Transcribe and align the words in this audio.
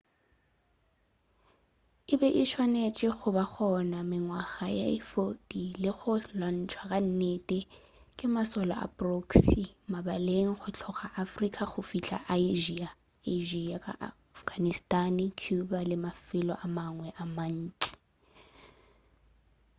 e 2.13 2.15
be 2.19 2.29
e 2.41 2.43
swanetše 2.51 3.09
go 3.17 3.27
ba 3.35 3.45
gona 3.51 3.99
mengwaga 4.09 4.67
ye 4.77 4.85
40 5.09 5.65
le 5.83 5.91
go 5.97 6.13
lwantšhwa 6.37 6.83
ka 6.91 6.97
nnete 7.07 7.59
ke 8.17 8.25
mašole 8.35 8.75
a 8.85 8.87
proxy 8.99 9.61
mabaleng 9.91 10.51
go 10.59 10.69
tloga 10.77 11.07
afrika 11.23 11.61
go 11.71 11.81
fihla 11.89 12.17
asia 13.33 13.77
ka 13.85 13.91
afghanistan 14.33 15.15
cuba 15.41 15.77
le 15.89 15.95
mafelo 16.05 16.53
a 16.65 16.67
mangwe 16.75 17.09
a 17.23 17.23
mantši 17.35 17.91